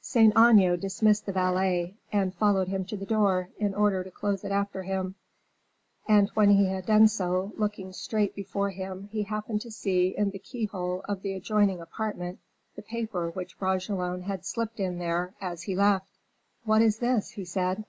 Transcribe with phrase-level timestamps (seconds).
[0.00, 4.44] Saint Aignan dismissed the valet, and followed him to the door, in order to close
[4.44, 5.16] it after him;
[6.06, 10.30] and when he had done so, looking straight before him, he happened to see in
[10.30, 12.38] the keyhole of the adjoining apartment
[12.76, 16.06] the paper which Bragelonne had slipped in there as he left.
[16.64, 17.84] "What is this?" he said.